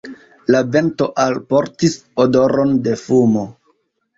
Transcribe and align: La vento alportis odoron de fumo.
La 0.53 0.61
vento 0.75 1.09
alportis 1.25 1.99
odoron 2.25 2.75
de 2.89 2.99
fumo. 3.07 3.45